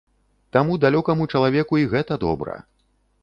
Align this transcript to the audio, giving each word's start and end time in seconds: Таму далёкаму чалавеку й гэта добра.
Таму 0.55 0.77
далёкаму 0.85 1.27
чалавеку 1.35 1.73
й 1.81 1.89
гэта 1.93 2.13
добра. 2.27 2.57